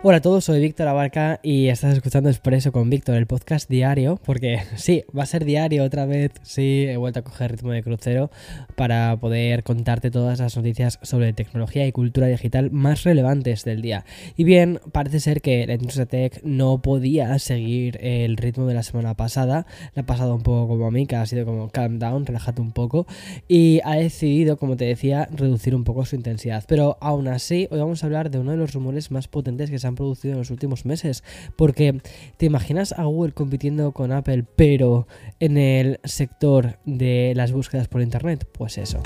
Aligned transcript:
Hola 0.00 0.18
a 0.18 0.20
todos, 0.20 0.44
soy 0.44 0.60
Víctor 0.60 0.86
Abarca 0.86 1.40
y 1.42 1.66
estás 1.66 1.92
escuchando 1.92 2.30
Expreso 2.30 2.70
con 2.70 2.88
Víctor, 2.88 3.16
el 3.16 3.26
podcast 3.26 3.68
diario, 3.68 4.20
porque 4.24 4.60
sí, 4.76 5.02
va 5.16 5.24
a 5.24 5.26
ser 5.26 5.44
diario 5.44 5.82
otra 5.82 6.06
vez, 6.06 6.30
sí, 6.44 6.84
he 6.88 6.96
vuelto 6.96 7.18
a 7.18 7.22
coger 7.22 7.50
ritmo 7.50 7.72
de 7.72 7.82
crucero 7.82 8.30
para 8.76 9.16
poder 9.16 9.64
contarte 9.64 10.12
todas 10.12 10.38
las 10.38 10.56
noticias 10.56 11.00
sobre 11.02 11.32
tecnología 11.32 11.84
y 11.84 11.90
cultura 11.90 12.28
digital 12.28 12.70
más 12.70 13.02
relevantes 13.02 13.64
del 13.64 13.82
día. 13.82 14.04
Y 14.36 14.44
bien, 14.44 14.78
parece 14.92 15.18
ser 15.18 15.40
que 15.40 15.66
la 15.66 15.74
industria 15.74 16.06
tech 16.06 16.44
no 16.44 16.80
podía 16.80 17.36
seguir 17.40 17.98
el 18.00 18.36
ritmo 18.36 18.66
de 18.68 18.74
la 18.74 18.84
semana 18.84 19.14
pasada, 19.14 19.66
le 19.96 20.02
ha 20.02 20.06
pasado 20.06 20.32
un 20.36 20.42
poco 20.42 20.68
como 20.68 20.86
a 20.86 20.90
mí, 20.92 21.06
que 21.06 21.16
ha 21.16 21.26
sido 21.26 21.44
como 21.44 21.70
calm 21.70 21.98
down, 21.98 22.24
relájate 22.24 22.62
un 22.62 22.70
poco, 22.70 23.08
y 23.48 23.80
ha 23.82 23.96
decidido, 23.96 24.58
como 24.58 24.76
te 24.76 24.84
decía, 24.84 25.28
reducir 25.32 25.74
un 25.74 25.82
poco 25.82 26.04
su 26.04 26.14
intensidad. 26.14 26.62
Pero 26.68 26.98
aún 27.00 27.26
así, 27.26 27.66
hoy 27.72 27.80
vamos 27.80 28.04
a 28.04 28.06
hablar 28.06 28.30
de 28.30 28.38
uno 28.38 28.52
de 28.52 28.58
los 28.58 28.72
rumores 28.74 29.10
más 29.10 29.26
potentes 29.26 29.72
que 29.72 29.80
se 29.80 29.87
han 29.88 29.94
producido 29.94 30.32
en 30.32 30.38
los 30.38 30.50
últimos 30.50 30.84
meses. 30.84 31.24
Porque 31.56 32.00
te 32.36 32.46
imaginas 32.46 32.92
a 32.92 33.04
Google 33.04 33.32
compitiendo 33.32 33.92
con 33.92 34.12
Apple, 34.12 34.44
pero 34.56 35.06
en 35.40 35.56
el 35.56 36.00
sector 36.04 36.78
de 36.84 37.32
las 37.34 37.52
búsquedas 37.52 37.88
por 37.88 38.02
Internet. 38.02 38.46
Pues 38.52 38.78
eso. 38.78 39.02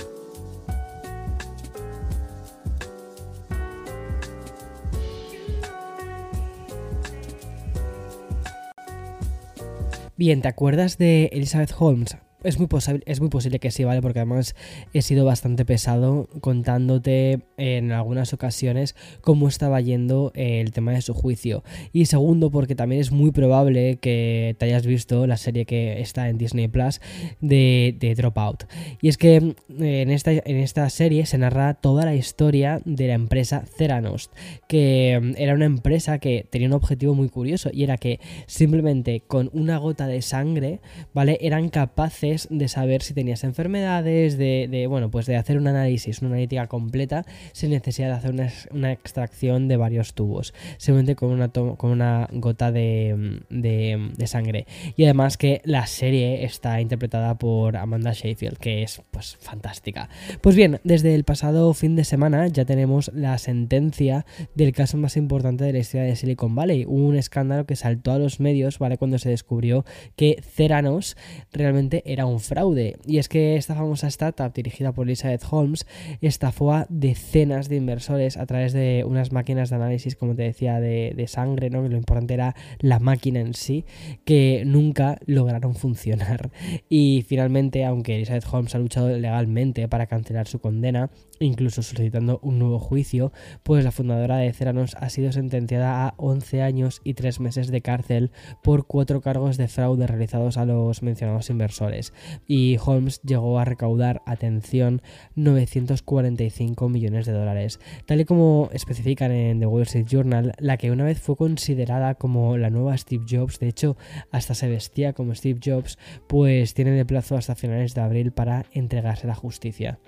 Bien, 10.16 10.40
¿te 10.40 10.46
acuerdas 10.46 10.98
de 10.98 11.30
Elizabeth 11.32 11.74
Holmes? 11.76 12.16
Es 12.44 12.58
muy, 12.58 12.66
posible, 12.66 13.02
es 13.06 13.20
muy 13.20 13.28
posible 13.28 13.58
que 13.58 13.70
sí, 13.70 13.84
¿vale? 13.84 14.02
Porque 14.02 14.20
además 14.20 14.54
he 14.92 15.02
sido 15.02 15.24
bastante 15.24 15.64
pesado 15.64 16.28
contándote 16.40 17.40
en 17.56 17.92
algunas 17.92 18.32
ocasiones 18.32 18.94
cómo 19.20 19.48
estaba 19.48 19.80
yendo 19.80 20.32
el 20.34 20.72
tema 20.72 20.92
de 20.92 21.02
su 21.02 21.14
juicio. 21.14 21.62
Y 21.92 22.06
segundo, 22.06 22.50
porque 22.50 22.74
también 22.74 23.00
es 23.00 23.12
muy 23.12 23.30
probable 23.30 23.98
que 24.00 24.56
te 24.58 24.66
hayas 24.66 24.86
visto 24.86 25.26
la 25.26 25.36
serie 25.36 25.66
que 25.66 26.00
está 26.00 26.28
en 26.28 26.38
Disney 26.38 26.68
Plus 26.68 27.00
de, 27.40 28.14
Dropout. 28.16 28.64
Y 29.00 29.08
es 29.08 29.18
que 29.18 29.36
en 29.36 30.10
esta, 30.10 30.32
en 30.32 30.56
esta 30.56 30.88
serie 30.90 31.26
se 31.26 31.38
narra 31.38 31.74
toda 31.74 32.04
la 32.04 32.14
historia 32.14 32.80
de 32.84 33.08
la 33.08 33.14
empresa 33.14 33.64
Theranos, 33.76 34.30
que 34.68 35.34
era 35.36 35.54
una 35.54 35.66
empresa 35.66 36.18
que 36.18 36.46
tenía 36.50 36.68
un 36.68 36.74
objetivo 36.74 37.14
muy 37.14 37.28
curioso 37.28 37.70
y 37.72 37.84
era 37.84 37.96
que 37.96 38.20
simplemente 38.46 39.20
con 39.20 39.50
una 39.52 39.78
gota 39.78 40.06
de 40.06 40.22
sangre, 40.22 40.80
¿vale? 41.14 41.38
Eran 41.40 41.68
capaces 41.68 42.31
de 42.50 42.68
saber 42.68 43.02
si 43.02 43.14
tenías 43.14 43.44
enfermedades, 43.44 44.38
de, 44.38 44.86
bueno, 44.88 45.10
pues 45.10 45.26
de 45.26 45.36
hacer 45.36 45.58
un 45.58 45.66
análisis, 45.66 46.20
una 46.20 46.30
analítica 46.30 46.66
completa, 46.66 47.24
sin 47.52 47.70
necesidad 47.70 48.08
de 48.08 48.14
hacer 48.14 48.30
una, 48.72 48.92
extracción 48.92 49.68
de 49.68 49.76
varios 49.76 50.14
tubos, 50.14 50.54
simplemente 50.78 51.16
con 51.16 51.30
una, 51.30 51.50
una 51.82 52.28
gota 52.32 52.72
de, 52.72 53.40
de, 53.50 54.26
sangre. 54.26 54.66
Y 54.96 55.04
además 55.04 55.36
que 55.36 55.60
la 55.64 55.86
serie 55.86 56.44
está 56.44 56.80
interpretada 56.80 57.36
por 57.36 57.76
Amanda 57.76 58.12
Sheffield, 58.12 58.58
que 58.58 58.82
es 58.82 59.02
pues 59.10 59.36
fantástica. 59.40 60.08
Pues 60.40 60.56
bien, 60.56 60.80
desde 60.84 61.14
el 61.14 61.24
pasado 61.24 61.72
fin 61.74 61.96
de 61.96 62.04
semana 62.04 62.46
ya 62.48 62.64
tenemos 62.64 63.10
la 63.14 63.36
sentencia 63.38 64.24
del 64.54 64.72
caso 64.72 64.96
más 64.96 65.16
importante 65.16 65.64
de 65.64 65.72
la 65.72 65.78
historia 65.78 66.06
de 66.06 66.16
Silicon 66.16 66.54
Valley, 66.54 66.84
un 66.86 67.16
escándalo 67.16 67.66
que 67.66 67.76
saltó 67.76 68.12
a 68.12 68.18
los 68.18 68.40
medios, 68.40 68.78
¿vale? 68.78 68.98
Cuando 68.98 69.18
se 69.18 69.28
descubrió 69.28 69.84
que 70.16 70.42
Ceranos 70.42 71.16
realmente 71.52 72.02
era 72.06 72.21
un 72.26 72.40
fraude. 72.40 72.96
Y 73.06 73.18
es 73.18 73.28
que 73.28 73.56
esta 73.56 73.74
famosa 73.74 74.08
startup 74.08 74.52
dirigida 74.52 74.92
por 74.92 75.06
Elizabeth 75.06 75.44
Holmes 75.50 75.86
estafó 76.20 76.72
a 76.72 76.86
decenas 76.88 77.68
de 77.68 77.76
inversores 77.76 78.36
a 78.36 78.46
través 78.46 78.72
de 78.72 79.04
unas 79.06 79.32
máquinas 79.32 79.70
de 79.70 79.76
análisis, 79.76 80.16
como 80.16 80.34
te 80.34 80.42
decía, 80.42 80.80
de, 80.80 81.24
sangre, 81.28 81.70
¿no? 81.70 81.82
Que 81.82 81.88
lo 81.88 81.96
importante 81.96 82.34
era 82.34 82.54
la 82.80 82.98
máquina 82.98 83.40
en 83.40 83.54
sí, 83.54 83.84
que 84.24 84.64
nunca 84.66 85.18
lograron 85.26 85.74
funcionar. 85.74 86.50
Y 86.88 87.24
finalmente, 87.26 87.84
aunque 87.84 88.16
Elizabeth 88.16 88.44
Holmes 88.50 88.74
ha 88.74 88.78
luchado 88.78 89.08
legalmente 89.08 89.88
para 89.88 90.06
cancelar 90.06 90.46
su 90.46 90.60
condena, 90.60 91.10
incluso 91.44 91.82
solicitando 91.82 92.38
un 92.42 92.58
nuevo 92.58 92.78
juicio, 92.78 93.32
pues 93.62 93.84
la 93.84 93.92
fundadora 93.92 94.36
de 94.38 94.52
Ceranos 94.52 94.94
ha 94.98 95.08
sido 95.08 95.32
sentenciada 95.32 96.06
a 96.06 96.14
11 96.16 96.62
años 96.62 97.00
y 97.04 97.14
3 97.14 97.40
meses 97.40 97.68
de 97.70 97.82
cárcel 97.82 98.30
por 98.62 98.86
cuatro 98.86 99.20
cargos 99.20 99.56
de 99.56 99.68
fraude 99.68 100.06
realizados 100.06 100.56
a 100.56 100.64
los 100.64 101.02
mencionados 101.02 101.50
inversores. 101.50 102.12
Y 102.46 102.76
Holmes 102.84 103.20
llegó 103.22 103.58
a 103.58 103.64
recaudar, 103.64 104.22
atención, 104.26 105.02
945 105.34 106.88
millones 106.88 107.26
de 107.26 107.32
dólares. 107.32 107.80
Tal 108.06 108.20
y 108.20 108.24
como 108.24 108.68
especifican 108.72 109.32
en 109.32 109.60
The 109.60 109.66
Wall 109.66 109.82
Street 109.82 110.06
Journal, 110.06 110.54
la 110.58 110.76
que 110.76 110.90
una 110.90 111.04
vez 111.04 111.20
fue 111.20 111.36
considerada 111.36 112.14
como 112.14 112.56
la 112.56 112.70
nueva 112.70 112.96
Steve 112.96 113.24
Jobs, 113.28 113.58
de 113.58 113.68
hecho 113.68 113.96
hasta 114.30 114.54
se 114.54 114.68
vestía 114.68 115.12
como 115.12 115.34
Steve 115.34 115.60
Jobs, 115.64 115.98
pues 116.28 116.74
tiene 116.74 116.92
de 116.92 117.04
plazo 117.04 117.36
hasta 117.36 117.54
finales 117.54 117.94
de 117.94 118.00
abril 118.00 118.32
para 118.32 118.66
entregarse 118.72 119.26
a 119.26 119.28
la 119.28 119.34
justicia. 119.34 119.98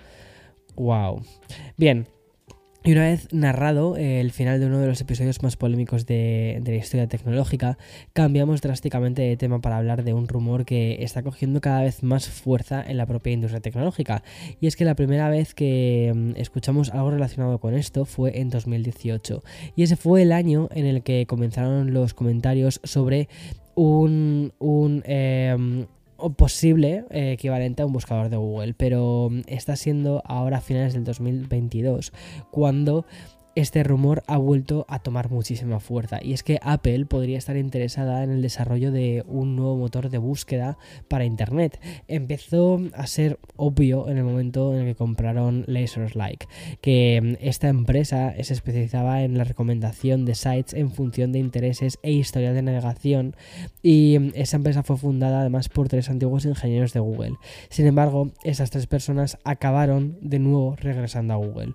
Wow. 0.75 1.21
Bien. 1.77 2.07
Y 2.85 2.91
una 2.91 3.01
vez 3.01 3.27
narrado 3.33 3.97
el 3.97 4.31
final 4.31 4.59
de 4.59 4.67
uno 4.67 4.77
de 4.77 4.85
los 4.85 5.01
episodios 5.01 5.41
más 5.41 5.57
polémicos 5.57 6.05
de, 6.05 6.61
la 6.63 6.75
historia 6.75 7.07
tecnológica, 7.07 7.79
cambiamos 8.13 8.61
drásticamente 8.61 9.23
de 9.23 9.37
tema 9.37 9.59
para 9.59 9.77
hablar 9.77 10.03
de 10.03 10.13
un 10.13 10.27
rumor 10.27 10.65
que 10.65 11.03
está 11.03 11.23
cogiendo 11.23 11.61
cada 11.61 11.81
vez 11.81 12.03
más 12.03 12.29
fuerza 12.29 12.83
en 12.87 12.97
la 12.97 13.07
propia 13.07 13.33
industria 13.33 13.59
tecnológica. 13.59 14.21
Y 14.61 14.67
es 14.67 14.75
que 14.75 14.85
la 14.85 14.93
primera 14.93 15.29
vez 15.29 15.55
que 15.55 16.13
mm, 16.15 16.33
escuchamos 16.35 16.91
algo 16.91 17.09
relacionado 17.09 17.57
con 17.57 17.73
esto 17.73 18.05
fue 18.05 18.39
en 18.39 18.51
2018. 18.51 19.41
Y 19.75 19.81
ese 19.81 19.95
fue 19.95 20.21
el 20.21 20.31
año 20.31 20.69
en 20.71 20.85
el 20.85 21.01
que 21.01 21.25
comenzaron 21.25 21.91
los 21.91 22.13
comentarios 22.13 22.81
sobre 22.83 23.29
un, 23.73 24.53
un, 24.59 25.01
em, 25.07 25.87
posible 26.37 27.05
eh, 27.09 27.31
equivalente 27.33 27.81
a 27.81 27.85
un 27.85 27.93
buscador 27.93 28.29
de 28.29 28.37
Google, 28.37 28.73
pero 28.73 29.29
mm, 29.31 29.41
está 29.47 29.75
siendo 29.75 30.21
ahora 30.25 30.57
a 30.57 30.61
finales 30.61 30.93
del 30.93 31.03
2022 31.03 32.13
cuando 32.51 33.05
este 33.55 33.83
rumor 33.83 34.23
ha 34.27 34.37
vuelto 34.37 34.85
a 34.89 34.99
tomar 34.99 35.31
muchísima 35.31 35.79
fuerza 35.79 36.19
y 36.21 36.33
es 36.33 36.43
que 36.43 36.59
Apple 36.61 37.05
podría 37.05 37.37
estar 37.37 37.55
interesada 37.55 38.23
en 38.23 38.29
el 38.29 38.41
desarrollo 38.41 38.91
de 38.91 39.23
un 39.27 39.55
nuevo 39.55 39.77
motor 39.77 40.09
de 40.09 40.17
búsqueda 40.17 40.77
para 41.07 41.25
Internet. 41.25 41.79
Empezó 42.07 42.81
a 42.93 43.07
ser 43.07 43.39
obvio 43.55 44.09
en 44.09 44.17
el 44.17 44.25
momento 44.25 44.73
en 44.73 44.81
el 44.81 44.85
que 44.87 44.95
compraron 44.95 45.63
Lasers 45.67 46.15
Like, 46.15 46.47
que 46.81 47.21
mm, 47.23 47.45
esta 47.45 47.69
empresa 47.69 48.33
se 48.41 48.53
especializaba 48.53 49.23
en 49.23 49.37
la 49.37 49.45
recomendación 49.45 50.25
de 50.25 50.35
sites 50.35 50.73
en 50.73 50.91
función 50.91 51.31
de 51.31 51.39
intereses 51.39 51.97
e 52.03 52.11
historia 52.11 52.51
de 52.51 52.61
navegación 52.61 53.35
y 53.81 54.17
mm, 54.19 54.31
esa 54.35 54.57
empresa 54.57 54.83
fue 54.83 54.97
fundada 54.97 55.41
además 55.41 55.69
por 55.69 55.87
tres 55.87 56.09
antiguos 56.09 56.45
ingenieros 56.45 56.93
de 56.93 56.99
Google. 56.99 57.35
Sin 57.69 57.87
embargo, 57.87 58.31
esas 58.43 58.69
tres 58.69 58.87
personas 58.87 59.37
acabaron 59.45 60.17
de 60.21 60.39
nuevo 60.39 60.75
regresando 60.75 61.33
a 61.33 61.37
Google. 61.37 61.73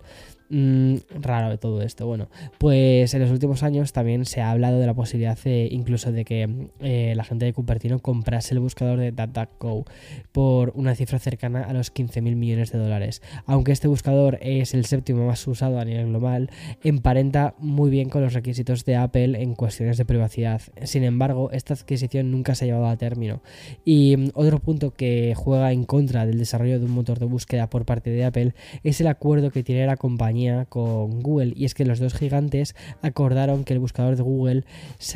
Mm, 0.53 0.97
raro 1.21 1.49
de 1.49 1.59
todo 1.59 1.81
esto. 1.81 2.07
Bueno, 2.07 2.29
pues 2.59 3.15
en 3.15 3.21
los 3.21 3.31
últimos 3.31 3.63
años 3.63 3.93
también 3.93 4.25
se 4.25 4.41
ha 4.41 4.51
hablado 4.51 4.81
de 4.81 4.87
la 4.87 4.95
posibilidad 4.95 5.39
incluso 5.45 6.11
de 6.11 6.25
que 6.25 6.69
eh, 6.81 7.13
la 7.15 7.23
gente 7.23 7.45
de 7.45 7.53
Cupertino 7.53 8.01
comprase 8.01 8.55
el 8.55 8.61
buscador 8.61 8.99
de 8.99 9.13
DuckDuckGo 9.13 9.85
por 10.33 10.73
una 10.75 10.97
cifra 10.97 11.21
cercana 11.21 11.63
a 11.63 11.73
los 11.73 11.95
15.000 11.95 12.35
millones 12.35 12.73
de 12.73 12.81
dólares. 12.81 13.23
Aunque 13.47 13.71
este 13.71 13.87
buscador 13.87 14.39
es 14.43 14.75
el 14.75 14.87
séptimo 14.87 15.25
más 15.25 15.47
usado 15.47 15.79
a 15.79 15.85
nivel 15.85 16.09
global, 16.09 16.51
emparenta 16.83 17.55
muy 17.59 17.89
bien 17.89 18.09
con 18.09 18.23
los 18.23 18.33
requisitos 18.33 18.85
de 18.85 18.97
Apple 18.97 19.41
en 19.41 19.55
cuestiones 19.55 19.99
de 19.99 20.05
privacidad. 20.05 20.63
Sin 20.83 21.05
embargo, 21.05 21.53
esta 21.53 21.75
adquisición 21.75 22.33
nunca 22.33 22.57
se 22.57 22.65
ha 22.65 22.67
llevado 22.67 22.87
a 22.87 22.97
término. 22.97 23.41
Y 23.85 24.17
mm, 24.17 24.31
otro 24.35 24.59
punto 24.59 24.95
que 24.95 25.33
juega 25.37 25.71
en 25.71 25.85
contra 25.85 26.27
del 26.27 26.39
desarrollo 26.39 26.81
de 26.81 26.87
un 26.87 26.93
motor 26.93 27.21
de 27.21 27.27
búsqueda 27.27 27.71
por 27.71 27.85
parte 27.85 28.11
de 28.11 28.25
Apple 28.25 28.55
es 28.83 29.01
el 29.01 29.07
acuerdo 29.07 29.53
que 29.53 29.63
tiene 29.63 29.87
la 29.87 29.97
compañía 29.97 30.40
con 30.69 31.21
Google. 31.21 31.53
Y 31.57 31.65
es 31.65 31.75
que 31.75 31.85
los 31.85 31.99
dos 31.99 32.15
gigantes 32.15 32.75
acordaron 33.03 33.65
que 33.65 33.75
el 33.75 33.79
buscador 33.79 34.17
de 34.17 34.23
Google 34.23 34.65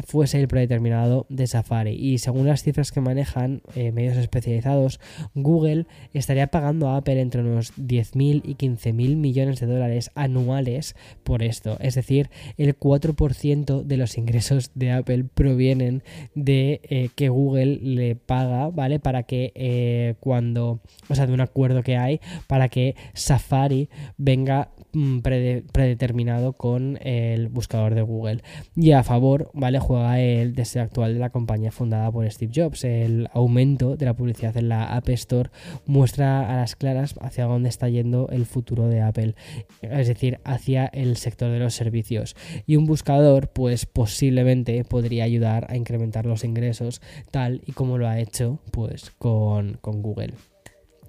fuese 0.06 0.40
el 0.40 0.48
predeterminado 0.48 1.26
de 1.28 1.46
Safari. 1.46 1.92
Y 1.92 2.18
según 2.18 2.46
las 2.46 2.62
cifras 2.62 2.92
que 2.92 3.00
manejan 3.00 3.62
eh, 3.74 3.92
medios 3.92 4.16
especializados 4.16 5.00
Google 5.34 5.86
estaría 6.12 6.48
pagando 6.48 6.88
a 6.88 6.96
Apple 6.96 7.20
entre 7.20 7.42
unos 7.42 7.74
10.000 7.76 8.42
y 8.44 8.54
15.000 8.54 9.16
millones 9.16 9.60
de 9.60 9.66
dólares 9.66 10.10
anuales 10.14 10.96
por 11.22 11.42
esto. 11.42 11.76
Es 11.80 11.94
decir 11.94 12.30
el 12.56 12.78
4% 12.78 13.82
de 13.82 13.96
los 13.96 14.18
ingresos 14.18 14.70
de 14.74 14.92
Apple 14.92 15.24
provienen 15.34 16.02
de 16.34 16.80
eh, 16.84 17.10
que 17.14 17.28
Google 17.28 17.78
le 17.82 18.16
paga 18.16 18.68
vale 18.70 18.98
para 19.00 19.24
que 19.24 19.52
eh, 19.54 20.14
cuando 20.20 20.80
o 21.08 21.14
sea 21.14 21.26
de 21.26 21.32
un 21.32 21.40
acuerdo 21.40 21.82
que 21.82 21.96
hay 21.96 22.20
para 22.46 22.68
que 22.68 22.96
Safari 23.14 23.88
venga 24.16 24.70
mm, 25.16 25.66
predeterminado 25.72 26.52
con 26.52 26.98
el 27.02 27.48
buscador 27.48 27.94
de 27.94 28.02
Google. 28.02 28.42
Y 28.76 28.92
a 28.92 29.02
favor, 29.02 29.50
¿vale? 29.54 29.78
Juega 29.78 30.20
el 30.20 30.54
deseo 30.54 30.82
actual 30.82 31.14
de 31.14 31.20
la 31.20 31.30
compañía 31.30 31.72
fundada 31.72 32.10
por 32.10 32.30
Steve 32.30 32.52
Jobs. 32.54 32.84
El 32.84 33.28
aumento 33.32 33.96
de 33.96 34.06
la 34.06 34.14
publicidad 34.14 34.56
en 34.56 34.68
la 34.68 34.96
App 34.96 35.08
Store 35.10 35.50
muestra 35.86 36.50
a 36.50 36.56
las 36.56 36.76
claras 36.76 37.14
hacia 37.20 37.44
dónde 37.44 37.68
está 37.68 37.88
yendo 37.88 38.28
el 38.30 38.46
futuro 38.46 38.88
de 38.88 39.00
Apple, 39.00 39.34
es 39.82 40.08
decir, 40.08 40.40
hacia 40.44 40.86
el 40.86 41.16
sector 41.16 41.50
de 41.50 41.58
los 41.58 41.74
servicios. 41.74 42.36
Y 42.66 42.76
un 42.76 42.86
buscador, 42.86 43.48
pues 43.48 43.86
posiblemente 43.86 44.84
podría 44.84 45.24
ayudar 45.24 45.66
a 45.70 45.76
incrementar 45.76 46.26
los 46.26 46.44
ingresos, 46.44 47.00
tal 47.30 47.62
y 47.66 47.72
como 47.72 47.98
lo 47.98 48.08
ha 48.08 48.20
hecho, 48.20 48.60
pues 48.70 49.10
con, 49.18 49.78
con 49.80 50.02
Google. 50.02 50.34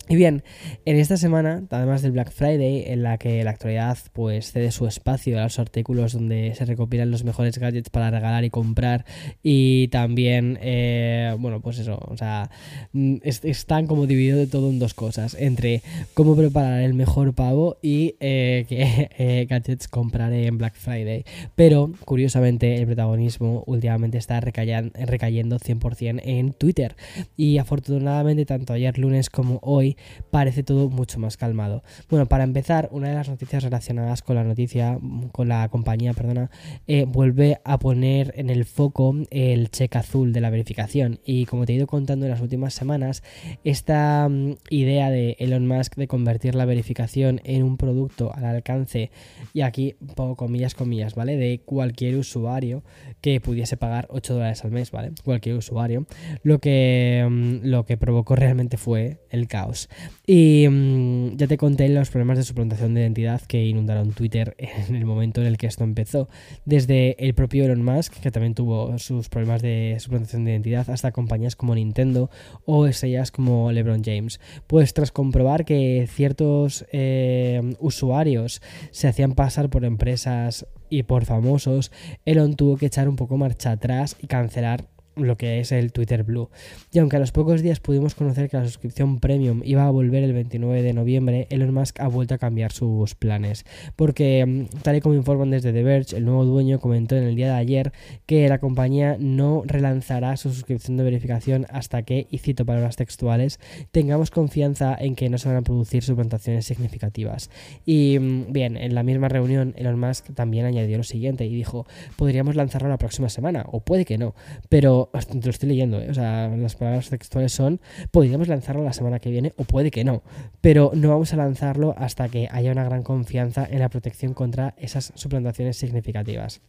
Y 0.07 0.15
bien, 0.15 0.43
en 0.85 0.97
esta 0.97 1.17
semana, 1.17 1.63
además 1.71 2.03
del 2.03 2.11
Black 2.11 2.31
Friday, 2.31 2.83
en 2.85 3.01
la 3.01 3.17
que 3.17 3.43
la 3.43 3.49
actualidad 3.49 3.97
pues 4.13 4.51
cede 4.51 4.71
su 4.71 4.85
espacio 4.85 5.39
a 5.39 5.43
los 5.43 5.57
artículos 5.57 6.13
donde 6.13 6.53
se 6.53 6.65
recopilan 6.65 7.09
los 7.09 7.23
mejores 7.23 7.57
gadgets 7.57 7.89
para 7.89 8.11
regalar 8.11 8.43
y 8.43 8.51
comprar, 8.51 9.03
y 9.41 9.87
también, 9.87 10.59
eh, 10.61 11.35
bueno, 11.39 11.59
pues 11.59 11.79
eso, 11.79 11.97
o 11.99 12.15
sea, 12.17 12.51
mm, 12.93 13.15
están 13.23 13.87
como 13.87 14.05
divididos 14.05 14.37
de 14.39 14.45
todo 14.45 14.69
en 14.69 14.77
dos 14.77 14.93
cosas, 14.93 15.35
entre 15.39 15.81
cómo 16.13 16.35
preparar 16.35 16.81
el 16.81 16.93
mejor 16.93 17.33
pavo 17.33 17.77
y 17.81 18.15
eh, 18.19 18.65
qué 18.69 19.09
eh, 19.17 19.47
gadgets 19.49 19.87
comprar 19.87 20.31
en 20.33 20.59
Black 20.59 20.75
Friday. 20.75 21.25
Pero, 21.55 21.91
curiosamente, 22.05 22.75
el 22.75 22.85
protagonismo 22.85 23.63
últimamente 23.65 24.19
está 24.19 24.39
recayendo 24.39 25.57
100% 25.57 26.21
en 26.23 26.53
Twitter, 26.53 26.95
y 27.35 27.57
afortunadamente 27.57 28.45
tanto 28.45 28.73
ayer 28.73 28.99
lunes 28.99 29.31
como 29.31 29.59
hoy, 29.63 29.94
parece 30.31 30.63
todo 30.63 30.89
mucho 30.89 31.19
más 31.19 31.37
calmado. 31.37 31.83
Bueno, 32.09 32.25
para 32.27 32.43
empezar, 32.43 32.89
una 32.91 33.09
de 33.09 33.15
las 33.15 33.29
noticias 33.29 33.63
relacionadas 33.63 34.21
con 34.21 34.35
la 34.35 34.43
noticia, 34.43 34.99
con 35.31 35.49
la 35.49 35.67
compañía, 35.69 36.13
perdona, 36.13 36.49
eh, 36.87 37.05
vuelve 37.07 37.59
a 37.63 37.79
poner 37.79 38.33
en 38.37 38.49
el 38.49 38.65
foco 38.65 39.15
el 39.29 39.69
cheque 39.69 39.97
azul 39.97 40.33
de 40.33 40.41
la 40.41 40.49
verificación. 40.49 41.19
Y 41.25 41.45
como 41.45 41.65
te 41.65 41.73
he 41.73 41.75
ido 41.75 41.87
contando 41.87 42.25
en 42.25 42.31
las 42.31 42.41
últimas 42.41 42.73
semanas, 42.73 43.23
esta 43.63 44.27
mm, 44.29 44.55
idea 44.69 45.09
de 45.09 45.35
Elon 45.39 45.67
Musk 45.67 45.95
de 45.95 46.07
convertir 46.07 46.55
la 46.55 46.65
verificación 46.65 47.41
en 47.43 47.63
un 47.63 47.77
producto 47.77 48.33
al 48.33 48.45
alcance, 48.45 49.11
y 49.53 49.61
aquí 49.61 49.95
pongo 50.15 50.35
comillas, 50.35 50.75
comillas, 50.75 51.15
¿vale? 51.15 51.37
De 51.37 51.59
cualquier 51.59 52.15
usuario 52.17 52.83
que 53.21 53.39
pudiese 53.41 53.77
pagar 53.77 54.07
8 54.09 54.33
dólares 54.33 54.63
al 54.63 54.71
mes, 54.71 54.91
¿vale? 54.91 55.11
Cualquier 55.23 55.55
usuario. 55.55 56.05
Lo 56.43 56.59
que, 56.59 57.25
mm, 57.29 57.67
lo 57.67 57.85
que 57.85 57.97
provocó 57.97 58.35
realmente 58.35 58.77
fue 58.77 59.19
el 59.29 59.47
caos. 59.47 59.84
Y 60.25 60.67
mm, 60.67 61.37
ya 61.37 61.47
te 61.47 61.57
conté 61.57 61.87
los 61.89 62.09
problemas 62.09 62.37
de 62.37 62.43
suplantación 62.43 62.93
de 62.93 63.01
identidad 63.01 63.41
que 63.41 63.65
inundaron 63.65 64.13
Twitter 64.13 64.55
en 64.57 64.95
el 64.95 65.05
momento 65.05 65.41
en 65.41 65.47
el 65.47 65.57
que 65.57 65.67
esto 65.67 65.83
empezó. 65.83 66.29
Desde 66.65 67.15
el 67.23 67.33
propio 67.33 67.65
Elon 67.65 67.83
Musk, 67.83 68.13
que 68.19 68.31
también 68.31 68.55
tuvo 68.55 68.97
sus 68.97 69.29
problemas 69.29 69.61
de 69.61 69.97
suplantación 69.99 70.45
de 70.45 70.51
identidad, 70.51 70.89
hasta 70.89 71.11
compañías 71.11 71.55
como 71.55 71.75
Nintendo 71.75 72.29
o 72.65 72.87
estrellas 72.87 73.31
como 73.31 73.71
LeBron 73.71 74.03
James. 74.03 74.39
Pues 74.67 74.93
tras 74.93 75.11
comprobar 75.11 75.65
que 75.65 76.07
ciertos 76.09 76.85
eh, 76.91 77.75
usuarios 77.79 78.61
se 78.91 79.07
hacían 79.07 79.33
pasar 79.33 79.69
por 79.69 79.85
empresas 79.85 80.65
y 80.89 81.03
por 81.03 81.25
famosos, 81.25 81.91
Elon 82.25 82.55
tuvo 82.55 82.77
que 82.77 82.85
echar 82.87 83.09
un 83.09 83.15
poco 83.15 83.37
marcha 83.37 83.71
atrás 83.71 84.15
y 84.21 84.27
cancelar 84.27 84.94
lo 85.15 85.37
que 85.37 85.59
es 85.59 85.71
el 85.71 85.91
Twitter 85.91 86.23
Blue. 86.23 86.49
Y 86.91 86.99
aunque 86.99 87.17
a 87.17 87.19
los 87.19 87.31
pocos 87.31 87.61
días 87.61 87.79
pudimos 87.79 88.15
conocer 88.15 88.49
que 88.49 88.57
la 88.57 88.65
suscripción 88.65 89.19
premium 89.19 89.61
iba 89.63 89.85
a 89.85 89.89
volver 89.89 90.23
el 90.23 90.33
29 90.33 90.81
de 90.81 90.93
noviembre, 90.93 91.47
Elon 91.49 91.73
Musk 91.73 91.99
ha 91.99 92.07
vuelto 92.07 92.35
a 92.35 92.37
cambiar 92.37 92.71
sus 92.71 93.15
planes. 93.15 93.65
Porque, 93.95 94.45
mm, 94.45 94.81
tal 94.81 94.97
y 94.97 95.01
como 95.01 95.15
informan 95.15 95.51
desde 95.51 95.73
The 95.73 95.83
Verge, 95.83 96.17
el 96.17 96.25
nuevo 96.25 96.45
dueño 96.45 96.79
comentó 96.79 97.15
en 97.15 97.23
el 97.23 97.35
día 97.35 97.47
de 97.47 97.59
ayer 97.59 97.93
que 98.25 98.47
la 98.47 98.59
compañía 98.59 99.17
no 99.19 99.63
relanzará 99.65 100.37
su 100.37 100.51
suscripción 100.51 100.97
de 100.97 101.03
verificación 101.03 101.65
hasta 101.69 102.03
que, 102.03 102.27
y 102.29 102.39
cito 102.39 102.65
palabras 102.65 102.95
textuales, 102.95 103.59
tengamos 103.91 104.31
confianza 104.31 104.95
en 104.99 105.15
que 105.15 105.29
no 105.29 105.37
se 105.37 105.47
van 105.47 105.57
a 105.57 105.61
producir 105.61 106.03
suplantaciones 106.03 106.65
significativas. 106.65 107.49
Y 107.85 108.17
mm, 108.19 108.51
bien, 108.51 108.77
en 108.77 108.95
la 108.95 109.03
misma 109.03 109.29
reunión, 109.29 109.73
Elon 109.77 109.99
Musk 109.99 110.33
también 110.33 110.65
añadió 110.65 110.97
lo 110.97 111.03
siguiente 111.03 111.45
y 111.45 111.55
dijo, 111.55 111.85
podríamos 112.15 112.55
lanzarlo 112.55 112.89
la 112.89 112.97
próxima 112.97 113.29
semana, 113.29 113.65
o 113.71 113.79
puede 113.79 114.05
que 114.05 114.17
no, 114.17 114.35
pero 114.69 115.04
te 115.11 115.39
lo 115.39 115.49
estoy 115.49 115.69
leyendo, 115.69 115.99
¿eh? 115.99 116.09
o 116.09 116.13
sea, 116.13 116.47
las 116.49 116.75
palabras 116.75 117.09
textuales 117.09 117.51
son, 117.51 117.79
podríamos 118.11 118.47
lanzarlo 118.47 118.83
la 118.83 118.93
semana 118.93 119.19
que 119.19 119.31
viene 119.31 119.53
o 119.57 119.63
puede 119.63 119.91
que 119.91 120.03
no, 120.03 120.23
pero 120.61 120.91
no 120.93 121.09
vamos 121.09 121.33
a 121.33 121.37
lanzarlo 121.37 121.95
hasta 121.97 122.29
que 122.29 122.47
haya 122.51 122.71
una 122.71 122.83
gran 122.83 123.03
confianza 123.03 123.67
en 123.69 123.79
la 123.79 123.89
protección 123.89 124.33
contra 124.33 124.75
esas 124.77 125.13
suplantaciones 125.15 125.77
significativas. 125.77 126.61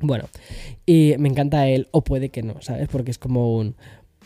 Bueno, 0.00 0.26
y 0.86 1.14
me 1.18 1.28
encanta 1.28 1.66
el 1.66 1.88
o 1.90 2.02
puede 2.02 2.28
que 2.28 2.42
no, 2.42 2.60
¿sabes? 2.60 2.88
Porque 2.88 3.10
es 3.10 3.18
como 3.18 3.56
un 3.56 3.74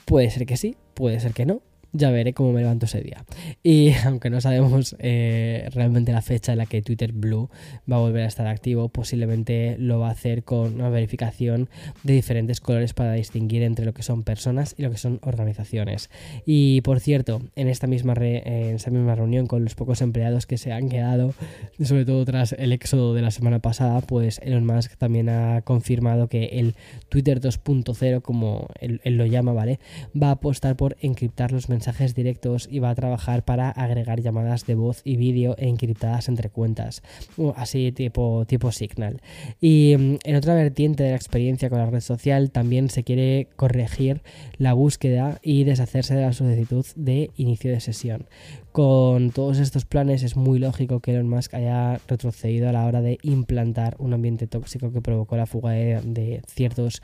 puede 0.05 0.31
ser 0.31 0.47
que 0.47 0.56
sí, 0.56 0.77
puede 0.95 1.21
ser 1.21 1.33
que 1.33 1.47
no, 1.47 1.62
ya 1.93 2.11
veré 2.11 2.33
cómo 2.33 2.53
me 2.53 2.61
levanto 2.61 2.87
ese 2.87 3.00
día. 3.00 3.25
Y 3.62 3.93
aunque 4.05 4.31
no 4.31 4.41
sabemos 4.41 4.97
eh, 4.99 5.69
realmente 5.73 6.12
la 6.12 6.23
fecha 6.23 6.53
en 6.53 6.59
la 6.59 6.67
que 6.67 6.83
Twitter 6.83 7.12
Blue 7.12 7.50
va 7.91 7.97
a 7.97 8.00
volver 8.00 8.25
a 8.25 8.27
estar 8.27 8.47
activo, 8.47 8.89
posiblemente 8.89 9.77
lo 9.79 9.99
va 10.00 10.09
a 10.09 10.12
hacer 10.12 10.43
con 10.43 10.75
una 10.75 10.89
verificación 10.89 11.69
de 12.03 12.15
diferentes 12.15 12.61
colores 12.61 12.94
para 12.94 13.12
distinguir 13.12 13.62
entre 13.62 13.85
lo 13.85 13.93
que 13.93 14.03
son 14.03 14.23
personas 14.23 14.75
y 14.79 14.83
lo 14.83 14.91
que 14.91 14.97
son 14.97 15.21
organizaciones. 15.23 16.11
Y 16.47 16.81
por 16.81 17.00
cierto, 17.00 17.43
en 17.56 17.69
esta 17.69 17.87
misma, 17.87 18.15
en 18.17 18.77
esta 18.77 18.91
misma 18.91 19.15
reunión 19.15 19.47
con 19.47 19.62
los 19.62 19.75
pocos 19.75 20.00
empleados 20.00 20.47
que 20.47 20.59
se 20.59 20.73
han 20.73 20.88
quedado, 20.88 21.35
sobre 21.83 22.05
todo 22.05 22.25
tras 22.25 22.53
el 22.53 22.73
éxodo 22.73 23.15
de 23.15 23.23
la 23.23 23.31
semana 23.31 23.59
pasada, 23.59 24.00
pues 24.00 24.41
Elon 24.43 24.65
Musk 24.65 24.97
también 24.97 25.29
ha 25.29 25.61
confirmado 25.62 26.29
que 26.29 26.45
el 26.45 26.75
Twitter 27.09 27.41
2.0, 27.41 28.23
como 28.23 28.69
él, 28.81 29.00
él 29.05 29.17
lo 29.17 29.27
llama, 29.27 29.53
¿vale? 29.53 29.79
Va 30.21 30.29
a 30.29 30.33
apostar 30.33 30.77
por 30.77 30.97
encriptar 31.00 31.53
los 31.53 31.69
mensajes 31.69 31.81
mensajes 31.82 32.14
directos 32.14 32.69
y 32.70 32.79
va 32.79 32.90
a 32.90 32.94
trabajar 32.94 33.44
para 33.44 33.69
agregar 33.69 34.20
llamadas 34.20 34.67
de 34.67 34.76
voz 34.76 35.00
y 35.02 35.17
vídeo 35.17 35.56
encriptadas 35.58 36.29
entre 36.29 36.49
cuentas, 36.49 37.02
así 37.56 37.90
tipo, 37.90 38.44
tipo 38.46 38.70
Signal. 38.70 39.20
Y 39.61 39.96
mm, 39.99 40.19
en 40.23 40.37
otra 40.37 40.55
vertiente 40.55 41.02
de 41.02 41.11
la 41.11 41.17
experiencia 41.17 41.69
con 41.70 41.81
la 41.81 41.87
red 41.87 42.00
social 42.00 42.52
también 42.52 42.88
se 42.88 43.02
quiere 43.02 43.49
corregir 43.56 44.23
la 44.58 44.75
búsqueda 44.75 45.40
y 45.43 45.64
deshacerse 45.64 46.14
de 46.14 46.23
la 46.23 46.32
solicitud 46.32 46.87
de 46.94 47.32
inicio 47.37 47.73
de 47.73 47.81
sesión. 47.81 48.26
Con 48.73 49.33
todos 49.33 49.59
estos 49.59 49.85
planes 49.85 50.23
es 50.23 50.35
muy 50.35 50.59
lógico 50.59 51.01
que 51.01 51.13
Elon 51.13 51.29
Musk 51.29 51.53
haya 51.53 52.01
retrocedido 52.09 52.71
a 52.71 52.73
la 52.73 52.87
hora 52.87 53.03
de 53.03 53.19
implantar 53.23 53.97
un 53.99 54.15
ambiente 54.15 54.47
tóxico 54.47 54.91
que 54.91 55.03
provocó 55.03 55.37
la 55.37 55.45
fuga 55.45 55.73
de, 55.73 56.41
ciertos 56.47 57.03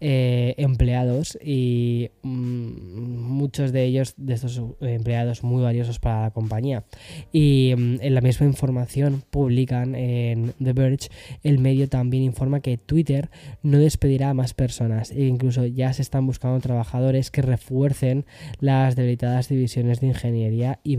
eh, 0.00 0.54
empleados 0.56 1.38
y 1.44 2.08
mm, 2.22 3.18
muchos 3.20 3.70
de 3.70 3.84
ellos, 3.84 4.14
de 4.16 4.32
estos 4.32 4.62
empleados 4.80 5.42
muy 5.42 5.62
valiosos 5.62 5.98
para 5.98 6.22
la 6.22 6.30
compañía. 6.30 6.84
Y 7.32 7.74
mm, 7.76 7.96
en 8.00 8.14
la 8.14 8.22
misma 8.22 8.46
información 8.46 9.22
publican 9.28 9.94
en 9.94 10.54
The 10.62 10.72
Verge, 10.72 11.08
el 11.42 11.58
medio 11.58 11.86
también 11.86 12.22
informa 12.22 12.60
que 12.60 12.78
Twitter 12.78 13.28
no 13.62 13.76
despedirá 13.76 14.30
a 14.30 14.34
más 14.34 14.54
personas 14.54 15.10
e 15.10 15.26
incluso 15.26 15.66
ya 15.66 15.92
se 15.92 16.00
están 16.00 16.26
buscando 16.26 16.58
trabajadores 16.60 17.30
que 17.30 17.42
refuercen 17.42 18.24
las 18.58 18.96
debilitadas 18.96 19.50
divisiones 19.50 20.00
de 20.00 20.06
ingeniería 20.06 20.80
y 20.82 20.96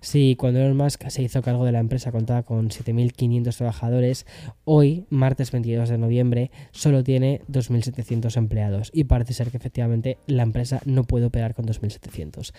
si 0.00 0.36
cuando 0.36 0.60
Elon 0.60 0.76
Musk 0.76 1.08
se 1.08 1.22
hizo 1.22 1.42
cargo 1.42 1.64
de 1.64 1.72
la 1.72 1.80
empresa 1.80 2.12
contaba 2.12 2.42
con 2.42 2.70
7.500 2.70 3.56
trabajadores, 3.56 4.26
hoy, 4.64 5.06
martes 5.10 5.50
22 5.50 5.88
de 5.88 5.98
noviembre, 5.98 6.50
solo 6.70 7.02
tiene 7.02 7.40
2.700 7.50 8.36
empleados 8.36 8.90
y 8.92 9.04
parece 9.04 9.34
ser 9.34 9.50
que 9.50 9.56
efectivamente 9.56 10.18
la 10.26 10.42
empresa 10.42 10.80
no 10.84 11.04
puede 11.04 11.26
operar 11.26 11.54
con 11.54 11.66
2.700. 11.66 12.52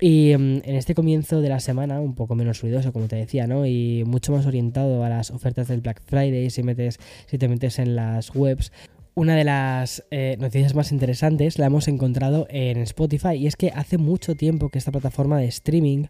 Y 0.00 0.34
mm, 0.36 0.62
en 0.64 0.74
este 0.74 0.94
comienzo 0.94 1.40
de 1.40 1.48
la 1.48 1.60
semana, 1.60 2.00
un 2.00 2.14
poco 2.14 2.34
menos 2.34 2.60
ruidoso, 2.60 2.92
como 2.92 3.08
te 3.08 3.16
decía, 3.16 3.46
¿no? 3.46 3.66
Y 3.66 4.04
mucho 4.06 4.32
más 4.32 4.46
orientado 4.46 5.04
a 5.04 5.08
las 5.08 5.30
ofertas 5.30 5.68
del 5.68 5.80
Black 5.80 6.02
Friday, 6.04 6.50
si, 6.50 6.62
metes, 6.62 6.98
si 7.26 7.38
te 7.38 7.48
metes 7.48 7.78
en 7.78 7.96
las 7.96 8.34
webs, 8.34 8.72
una 9.18 9.34
de 9.34 9.44
las 9.44 10.04
eh, 10.10 10.36
noticias 10.38 10.74
más 10.74 10.92
interesantes 10.92 11.58
la 11.58 11.66
hemos 11.66 11.88
encontrado 11.88 12.46
en 12.50 12.76
Spotify 12.82 13.32
y 13.32 13.46
es 13.46 13.56
que 13.56 13.72
hace 13.74 13.96
mucho 13.96 14.34
tiempo 14.34 14.68
que 14.68 14.76
esta 14.76 14.92
plataforma 14.92 15.38
de 15.38 15.46
streaming 15.46 16.04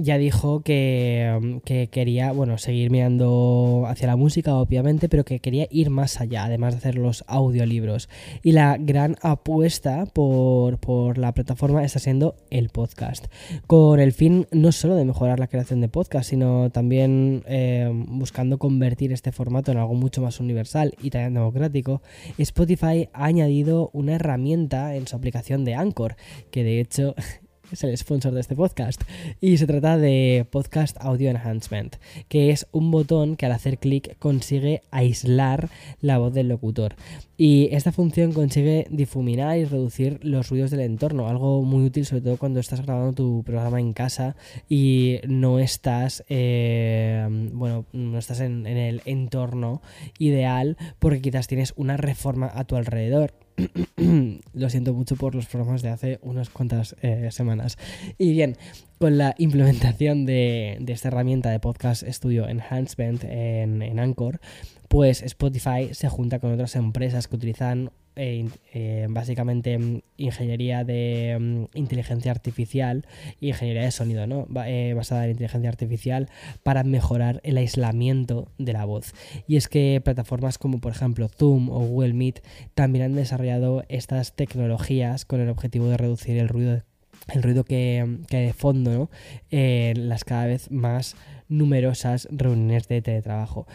ya 0.00 0.16
dijo 0.16 0.60
que, 0.60 1.60
quería, 1.90 2.30
bueno, 2.30 2.56
seguir 2.56 2.90
mirando 2.90 3.84
hacia 3.88 4.06
la 4.06 4.16
música, 4.16 4.54
obviamente, 4.54 5.08
pero 5.08 5.24
que 5.24 5.40
quería 5.40 5.66
ir 5.70 5.90
más 5.90 6.20
allá, 6.20 6.44
además 6.44 6.74
de 6.74 6.78
hacer 6.78 6.94
los 6.94 7.24
audiolibros. 7.26 8.08
Y 8.42 8.52
la 8.52 8.76
gran 8.78 9.16
apuesta 9.22 10.06
por, 10.06 11.18
la 11.18 11.34
plataforma 11.34 11.84
está 11.84 11.98
siendo 11.98 12.36
el 12.50 12.68
podcast, 12.68 13.26
con 13.66 13.98
el 13.98 14.12
fin 14.12 14.46
no 14.52 14.70
solo 14.70 14.94
de 14.94 15.04
mejorar 15.04 15.40
la 15.40 15.48
creación 15.48 15.80
de 15.80 15.88
podcast, 15.88 16.30
sino 16.30 16.70
también 16.70 17.42
eh, 17.46 17.90
buscando 17.92 18.58
convertir 18.58 19.12
este 19.12 19.32
formato 19.32 19.72
en 19.72 19.78
algo 19.78 19.94
mucho 19.94 20.22
más 20.22 20.38
universal 20.38 20.94
y 21.02 21.10
también 21.10 21.34
democrático. 21.34 22.02
Spotify 22.38 23.08
ha 23.12 23.24
añadido 23.24 23.90
una 23.92 24.14
herramienta 24.14 24.94
en 24.94 25.08
su 25.08 25.16
aplicación 25.16 25.64
de 25.64 25.74
Anchor, 25.74 26.16
que 26.52 26.62
de 26.62 26.80
hecho 26.80 27.16
es 27.72 27.84
el 27.84 27.96
sponsor 27.96 28.32
de 28.32 28.40
este 28.40 28.56
podcast. 28.56 29.02
Y 29.40 29.58
se 29.58 29.66
trata 29.66 29.96
de 29.96 30.46
Podcast 30.50 30.96
Audio 31.00 31.30
Enhancement, 31.30 31.96
que 32.28 32.50
es 32.50 32.66
un 32.72 32.90
botón 32.90 33.36
que 33.36 33.46
al 33.46 33.52
hacer 33.52 33.78
clic 33.78 34.18
consigue 34.18 34.82
aislar 34.90 35.68
la 36.00 36.18
voz 36.18 36.32
del 36.32 36.48
locutor. 36.48 36.94
Y 37.36 37.68
esta 37.72 37.92
función 37.92 38.32
consigue 38.32 38.86
difuminar 38.90 39.58
y 39.58 39.64
reducir 39.64 40.18
los 40.22 40.48
ruidos 40.48 40.70
del 40.70 40.80
entorno, 40.80 41.28
algo 41.28 41.62
muy 41.62 41.84
útil 41.84 42.04
sobre 42.04 42.22
todo 42.22 42.36
cuando 42.36 42.58
estás 42.58 42.84
grabando 42.84 43.12
tu 43.12 43.44
programa 43.44 43.78
en 43.78 43.92
casa 43.92 44.34
y 44.68 45.20
no 45.28 45.60
estás, 45.60 46.24
eh, 46.28 47.26
bueno, 47.52 47.86
no 47.92 48.18
estás 48.18 48.40
en, 48.40 48.66
en 48.66 48.76
el 48.76 49.02
entorno 49.04 49.82
ideal 50.18 50.76
porque 50.98 51.20
quizás 51.20 51.46
tienes 51.46 51.74
una 51.76 51.96
reforma 51.96 52.50
a 52.52 52.64
tu 52.64 52.74
alrededor. 52.74 53.47
Lo 54.54 54.70
siento 54.70 54.94
mucho 54.94 55.16
por 55.16 55.34
los 55.34 55.46
programas 55.46 55.82
de 55.82 55.90
hace 55.90 56.18
unas 56.22 56.50
cuantas 56.50 56.96
eh, 57.02 57.28
semanas. 57.30 57.76
Y 58.18 58.32
bien, 58.32 58.56
con 58.98 59.18
la 59.18 59.34
implementación 59.38 60.26
de, 60.26 60.82
esta 60.86 61.08
herramienta 61.08 61.50
de 61.50 61.60
Podcast 61.60 62.02
Studio 62.08 62.48
Enhancement 62.48 63.24
en, 63.24 63.82
en 63.82 63.98
Anchor, 63.98 64.40
pues 64.88 65.22
Spotify 65.22 65.90
se 65.92 66.08
junta 66.08 66.38
con 66.38 66.52
otras 66.52 66.74
empresas 66.76 67.28
que 67.28 67.36
utilizan 67.36 67.90
eh, 68.20 68.48
eh, 68.74 69.06
básicamente 69.08 69.78
mm, 69.78 70.00
ingeniería 70.16 70.82
de 70.82 71.36
mm, 71.38 71.78
inteligencia 71.78 72.32
artificial 72.32 73.06
ingeniería 73.40 73.82
de 73.82 73.92
sonido, 73.92 74.26
¿no? 74.26 74.48
Eh, 74.66 74.92
basada 74.96 75.24
en 75.24 75.30
inteligencia 75.30 75.70
artificial 75.70 76.28
para 76.64 76.82
mejorar 76.82 77.40
el 77.44 77.58
aislamiento 77.58 78.48
de 78.58 78.72
la 78.72 78.84
voz. 78.86 79.14
Y 79.46 79.54
es 79.54 79.68
que 79.68 80.00
plataformas 80.02 80.58
como 80.58 80.80
por 80.80 80.90
ejemplo 80.90 81.28
Zoom 81.28 81.70
o 81.70 81.78
Google 81.78 82.14
Meet 82.14 82.42
también 82.74 83.04
han 83.04 83.14
desarrollado 83.14 83.84
estas 83.88 84.34
tecnologías 84.34 85.24
con 85.24 85.38
el 85.38 85.48
objetivo 85.48 85.86
de 85.86 85.96
reducir 85.96 86.38
el 86.38 86.48
ruido 86.48 86.82
el 87.28 87.42
ruido 87.42 87.62
que, 87.62 88.00
hay 88.30 88.46
de 88.46 88.52
fondo 88.52 89.10
en 89.50 90.08
las 90.08 90.24
cada 90.24 90.46
vez 90.46 90.70
más 90.70 91.14
numerosas 91.48 92.26
reuniones 92.32 92.88
de 92.88 93.02
teletrabajo. 93.02 93.66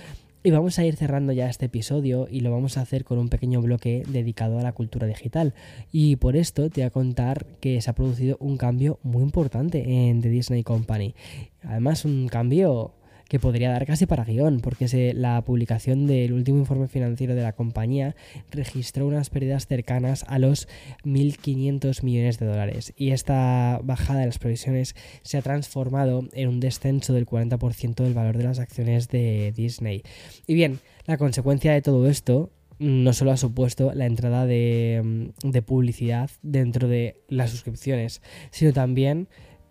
Y 0.45 0.51
vamos 0.51 0.77
a 0.77 0.83
ir 0.83 0.97
cerrando 0.97 1.31
ya 1.31 1.49
este 1.49 1.67
episodio 1.67 2.27
y 2.29 2.41
lo 2.41 2.51
vamos 2.51 2.77
a 2.77 2.81
hacer 2.81 3.05
con 3.05 3.17
un 3.17 3.29
pequeño 3.29 3.61
bloque 3.61 4.03
dedicado 4.09 4.59
a 4.59 4.61
la 4.61 4.73
cultura 4.73 5.07
digital. 5.07 5.53
Y 5.89 6.17
por 6.17 6.35
esto 6.35 6.69
te 6.69 6.81
voy 6.81 6.87
a 6.87 6.89
contar 6.89 7.45
que 7.61 7.79
se 7.79 7.89
ha 7.89 7.95
producido 7.95 8.35
un 8.41 8.57
cambio 8.57 8.99
muy 9.03 9.23
importante 9.23 10.09
en 10.09 10.21
The 10.21 10.27
Disney 10.27 10.63
Company. 10.63 11.15
Además, 11.63 12.03
un 12.03 12.27
cambio 12.27 12.93
que 13.27 13.39
podría 13.39 13.71
dar 13.71 13.85
casi 13.85 14.05
para 14.05 14.25
guion, 14.25 14.59
porque 14.59 15.13
la 15.15 15.41
publicación 15.41 16.05
del 16.05 16.33
último 16.33 16.59
informe 16.59 16.87
financiero 16.87 17.35
de 17.35 17.41
la 17.41 17.53
compañía 17.53 18.15
registró 18.51 19.07
unas 19.07 19.29
pérdidas 19.29 19.65
cercanas 19.65 20.23
a 20.27 20.37
los 20.39 20.67
1.500 21.03 22.03
millones 22.03 22.37
de 22.37 22.45
dólares. 22.45 22.93
Y 22.95 23.11
esta 23.11 23.79
bajada 23.83 24.19
de 24.19 24.27
las 24.27 24.39
previsiones 24.39 24.95
se 25.23 25.37
ha 25.37 25.41
transformado 25.41 26.27
en 26.33 26.49
un 26.49 26.59
descenso 26.59 27.13
del 27.13 27.25
40% 27.25 28.03
del 28.03 28.13
valor 28.13 28.37
de 28.37 28.43
las 28.43 28.59
acciones 28.59 29.07
de 29.09 29.51
Disney. 29.55 30.03
Y 30.45 30.53
bien, 30.53 30.79
la 31.05 31.17
consecuencia 31.17 31.73
de 31.73 31.81
todo 31.81 32.07
esto 32.07 32.51
no 32.79 33.13
solo 33.13 33.31
ha 33.31 33.37
supuesto 33.37 33.93
la 33.93 34.05
entrada 34.05 34.45
de 34.45 35.63
publicidad 35.65 36.29
dentro 36.41 36.87
de 36.87 37.21
las 37.29 37.51
suscripciones, 37.51 38.21
sino 38.51 38.73
también 38.73 39.27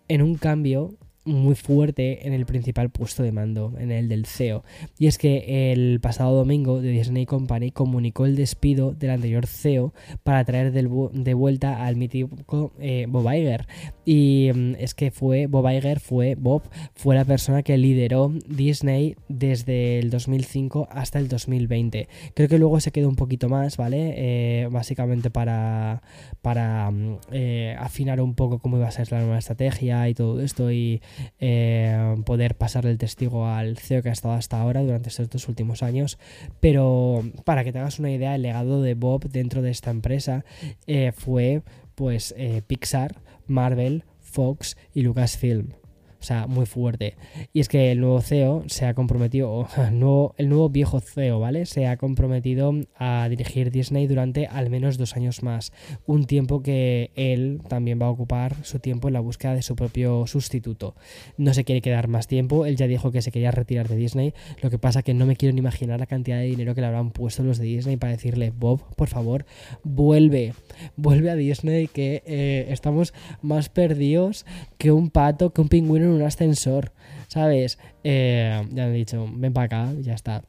en 0.07 0.21
un 0.21 0.35
cambio 0.35 0.97
muy 1.25 1.55
fuerte 1.55 2.27
en 2.27 2.33
el 2.33 2.45
principal 2.45 2.89
puesto 2.89 3.23
de 3.23 3.31
mando, 3.31 3.73
en 3.79 3.91
el 3.91 4.09
del 4.09 4.25
CEO. 4.25 4.63
Y 4.97 5.07
es 5.07 5.17
que 5.17 5.71
el 5.71 5.99
pasado 5.99 6.35
domingo 6.35 6.81
de 6.81 6.89
Disney 6.89 7.25
Company 7.25 7.71
comunicó 7.71 8.25
el 8.25 8.35
despido 8.35 8.93
del 8.93 9.11
anterior 9.11 9.47
CEO 9.47 9.93
para 10.23 10.43
traer 10.43 10.71
de 10.71 11.33
vuelta 11.33 11.85
al 11.85 11.95
mítico 11.95 12.73
eh, 12.79 13.05
Bob 13.07 13.31
Iger. 13.31 13.67
Y 14.05 14.51
mm, 14.53 14.75
es 14.79 14.93
que 14.93 15.11
fue 15.11 15.47
Bob 15.47 15.69
Iger, 15.69 15.99
fue 15.99 16.35
Bob, 16.35 16.63
fue 16.95 17.15
la 17.15 17.25
persona 17.25 17.63
que 17.63 17.77
lideró 17.77 18.33
Disney 18.47 19.15
desde 19.29 19.99
el 19.99 20.09
2005 20.09 20.87
hasta 20.91 21.19
el 21.19 21.27
2020. 21.27 22.07
Creo 22.33 22.49
que 22.49 22.57
luego 22.57 22.79
se 22.79 22.91
quedó 22.91 23.07
un 23.09 23.15
poquito 23.15 23.49
más, 23.49 23.77
¿vale? 23.77 24.13
Eh, 24.17 24.67
básicamente 24.71 25.29
para, 25.29 26.01
para 26.41 26.91
mm, 26.91 27.17
eh, 27.31 27.75
afinar 27.79 28.19
un 28.21 28.35
poco 28.35 28.59
cómo 28.59 28.77
iba 28.77 28.87
a 28.87 28.91
ser 28.91 29.11
la 29.11 29.19
nueva 29.19 29.37
estrategia 29.37 30.07
y 30.09 30.13
todo 30.13 30.41
esto 30.41 30.71
y 30.71 31.01
eh, 31.39 32.15
poder 32.25 32.55
pasar 32.55 32.85
el 32.85 32.97
testigo 32.97 33.47
al 33.47 33.77
CEO 33.77 34.01
que 34.01 34.09
ha 34.09 34.13
estado 34.13 34.33
hasta 34.33 34.59
ahora 34.59 34.81
durante 34.81 35.09
estos 35.09 35.29
dos 35.29 35.47
últimos 35.47 35.83
años. 35.83 36.17
Pero 36.59 37.23
para 37.45 37.63
que 37.63 37.71
te 37.71 37.79
hagas 37.79 37.99
una 37.99 38.11
idea, 38.11 38.35
el 38.35 38.41
legado 38.41 38.81
de 38.81 38.93
Bob 38.95 39.29
dentro 39.29 39.61
de 39.61 39.71
esta 39.71 39.91
empresa 39.91 40.45
eh, 40.87 41.11
fue 41.15 41.61
pues 41.95 42.33
eh, 42.37 42.61
Pixar, 42.65 43.21
Marvel, 43.47 44.03
Fox 44.19 44.77
y 44.93 45.01
Lucasfilm. 45.01 45.82
O 46.23 46.25
sea, 46.25 46.47
muy 46.47 46.65
fuerte. 46.65 47.17
Y 47.51 47.59
es 47.59 47.67
que 47.67 47.91
el 47.91 47.99
nuevo 47.99 48.21
CEO 48.21 48.63
se 48.67 48.85
ha 48.85 48.93
comprometido, 48.93 49.67
el 49.77 49.99
nuevo, 49.99 50.33
el 50.37 50.47
nuevo 50.47 50.69
viejo 50.69 51.01
CEO, 51.01 51.41
¿vale? 51.41 51.65
Se 51.65 51.85
ha 51.85 51.97
comprometido 51.97 52.73
a 52.95 53.27
dirigir 53.29 53.71
Disney 53.71 54.07
durante 54.07 54.47
al 54.47 54.69
menos 54.69 54.97
dos 54.97 55.17
años 55.17 55.43
más. 55.43 55.73
Un 56.05 56.23
tiempo 56.23 56.63
que 56.63 57.11
él 57.15 57.59
también 57.67 58.01
va 58.01 58.05
a 58.05 58.09
ocupar 58.09 58.55
su 58.63 58.79
tiempo 58.79 59.09
en 59.09 59.15
la 59.15 59.19
búsqueda 59.19 59.53
de 59.53 59.63
su 59.63 59.75
propio 59.75 60.25
sustituto. 60.25 60.95
No 61.35 61.53
se 61.53 61.65
quiere 61.65 61.81
quedar 61.81 62.07
más 62.07 62.27
tiempo. 62.27 62.65
Él 62.65 62.77
ya 62.77 62.87
dijo 62.87 63.11
que 63.11 63.21
se 63.21 63.33
quería 63.33 63.51
retirar 63.51 63.89
de 63.89 63.97
Disney. 63.97 64.33
Lo 64.61 64.69
que 64.69 64.77
pasa 64.79 65.03
que 65.03 65.13
no 65.13 65.25
me 65.25 65.35
quiero 65.35 65.51
ni 65.51 65.59
imaginar 65.59 65.99
la 65.99 66.05
cantidad 66.05 66.37
de 66.37 66.45
dinero 66.45 66.73
que 66.73 66.79
le 66.79 66.87
habrán 66.87 67.11
puesto 67.11 67.43
los 67.43 67.57
de 67.57 67.65
Disney 67.65 67.97
para 67.97 68.13
decirle, 68.13 68.53
Bob, 68.57 68.79
por 68.95 69.09
favor, 69.09 69.45
vuelve. 69.83 70.53
Vuelve 70.95 71.31
a 71.31 71.35
Disney 71.35 71.89
que 71.89 72.23
eh, 72.25 72.67
estamos 72.69 73.13
más 73.41 73.67
perdidos 73.67 74.45
que 74.77 74.93
un 74.93 75.09
pato, 75.09 75.51
que 75.51 75.59
un 75.59 75.67
pingüino 75.67 76.12
un 76.13 76.21
ascensor, 76.21 76.91
¿sabes? 77.27 77.79
Eh, 78.03 78.65
ya 78.71 78.87
he 78.87 78.91
dicho, 78.91 79.27
ven 79.33 79.53
para 79.53 79.65
acá, 79.65 79.93
ya 80.01 80.13
está. 80.13 80.43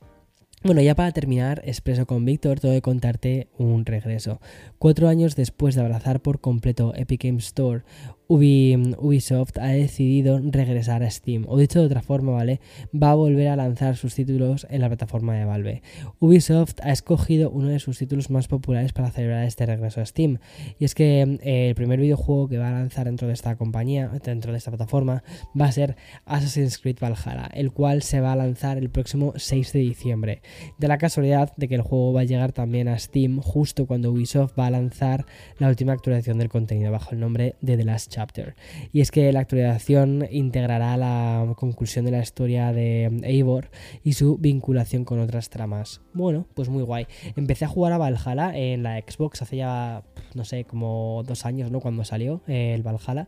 Bueno, 0.64 0.80
ya 0.80 0.94
para 0.94 1.12
terminar, 1.12 1.61
expreso 1.66 2.06
con 2.06 2.25
Víctor, 2.25 2.59
tengo 2.59 2.75
que 2.75 2.80
contarte 2.80 3.49
un 3.59 3.85
regreso. 3.85 4.40
Cuatro 4.78 5.09
años 5.09 5.37
después 5.37 5.75
de 5.75 5.83
abrazar 5.83 6.21
por 6.21 6.40
completo 6.40 6.94
Epic 6.97 7.25
Games 7.25 7.44
Store, 7.44 7.83
Ubisoft 8.26 9.59
ha 9.59 9.69
decidido 9.69 10.40
regresar 10.43 11.02
a 11.02 11.11
Steam. 11.11 11.45
O 11.47 11.59
dicho 11.59 11.81
de 11.81 11.87
otra 11.87 12.00
forma, 12.00 12.33
¿vale? 12.33 12.61
Va 12.95 13.11
a 13.11 13.14
volver 13.14 13.49
a 13.49 13.57
lanzar 13.57 13.97
sus 13.97 14.14
títulos 14.14 14.66
en 14.71 14.81
la 14.81 14.88
plataforma 14.88 15.35
de 15.35 15.45
Valve. 15.45 15.83
Ubisoft 16.21 16.81
ha 16.83 16.90
escogido 16.90 17.50
uno 17.50 17.69
de 17.69 17.78
sus 17.78 17.99
títulos 17.99 18.31
más 18.31 18.49
populares 18.49 18.93
para 18.93 19.11
celebrar 19.11 19.45
este 19.45 19.66
regreso 19.66 20.00
a 20.00 20.07
Steam. 20.07 20.38
Y 20.78 20.85
es 20.85 20.95
que 20.95 21.38
eh, 21.43 21.69
el 21.69 21.75
primer 21.75 22.00
videojuego 22.00 22.49
que 22.49 22.59
va 22.59 22.69
a 22.69 22.73
lanzar 22.73 23.07
dentro 23.07 23.28
de 23.28 23.35
esta 23.35 23.57
compañía, 23.57 24.11
dentro 24.25 24.52
de 24.52 24.59
esta 24.59 24.71
plataforma, 24.71 25.23
va 25.59 25.66
a 25.66 25.73
ser 25.73 25.97
Assassin's 26.25 26.78
Creed 26.78 26.99
Valhalla, 27.00 27.50
el 27.52 27.73
cual 27.73 28.02
se 28.02 28.21
va 28.21 28.33
a 28.33 28.37
lanzar 28.37 28.78
el 28.78 28.88
próximo 28.90 29.35
6 29.37 29.73
de 29.73 29.81
diciembre. 29.81 30.43
De 30.78 30.88
la 30.88 30.99
casualidad 30.99 31.54
de 31.57 31.69
que 31.69 31.75
el 31.75 31.83
juego 31.83 32.12
va 32.12 32.23
a 32.23 32.25
llegar 32.25 32.52
también 32.52 32.88
a 32.88 32.99
Steam 32.99 33.40
justo 33.40 33.87
cuando 33.87 34.11
Ubisoft 34.11 34.59
va 34.59 34.66
a 34.66 34.71
lanzar 34.71 35.26
la 35.59 35.69
última 35.69 35.93
actualización 35.93 36.38
del 36.38 36.49
contenido 36.49 36.90
bajo 36.90 37.12
el 37.12 37.21
nombre 37.21 37.57
de 37.61 37.76
The 37.76 37.85
Last 37.85 38.13
Chapter. 38.14 38.54
Y 38.92 39.00
es 39.00 39.11
que 39.11 39.33
la 39.33 39.40
actualización 39.40 40.28
integrará 40.30 40.97
la 40.97 41.52
conclusión 41.56 42.04
de 42.04 42.12
la 42.12 42.21
historia 42.21 42.73
de 42.73 43.06
Eivor 43.25 43.71
y 44.04 44.12
su 44.12 44.38
vinculación 44.38 45.04
con 45.04 45.18
otras 45.18 45.50
tramas. 45.50 46.00
Bueno, 46.12 46.47
pues 46.54 46.68
muy 46.68 46.85
guay. 46.85 47.09
Empecé 47.35 47.64
a 47.64 47.68
jugar 47.68 47.92
a 47.92 47.99
Valhalla 47.99 48.56
en 48.56 48.85
la 48.85 48.99
Xbox 48.99 49.42
hace 49.42 49.56
ya, 49.56 50.04
no 50.35 50.44
sé, 50.44 50.64
como 50.64 51.25
dos 51.26 51.44
años, 51.44 51.73
¿no? 51.73 51.80
Cuando 51.80 52.04
salió 52.04 52.42
el 52.47 52.85
Valhalla. 52.85 53.26